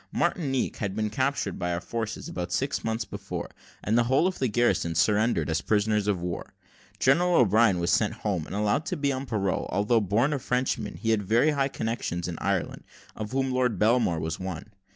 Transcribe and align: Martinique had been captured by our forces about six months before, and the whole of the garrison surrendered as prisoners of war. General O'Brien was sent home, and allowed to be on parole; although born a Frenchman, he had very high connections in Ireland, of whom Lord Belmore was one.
Martinique 0.11 0.77
had 0.77 0.95
been 0.95 1.11
captured 1.11 1.59
by 1.59 1.71
our 1.71 1.79
forces 1.79 2.27
about 2.27 2.51
six 2.51 2.83
months 2.83 3.05
before, 3.05 3.51
and 3.83 3.95
the 3.95 4.05
whole 4.05 4.25
of 4.25 4.39
the 4.39 4.47
garrison 4.47 4.95
surrendered 4.95 5.47
as 5.47 5.61
prisoners 5.61 6.07
of 6.07 6.19
war. 6.19 6.55
General 6.99 7.35
O'Brien 7.35 7.77
was 7.77 7.91
sent 7.91 8.15
home, 8.25 8.47
and 8.47 8.55
allowed 8.55 8.83
to 8.87 8.97
be 8.97 9.11
on 9.11 9.27
parole; 9.27 9.69
although 9.69 10.01
born 10.01 10.33
a 10.33 10.39
Frenchman, 10.39 10.95
he 10.95 11.11
had 11.11 11.21
very 11.21 11.51
high 11.51 11.67
connections 11.67 12.27
in 12.27 12.39
Ireland, 12.39 12.83
of 13.15 13.31
whom 13.31 13.51
Lord 13.51 13.77
Belmore 13.77 14.19
was 14.19 14.39
one. 14.39 14.71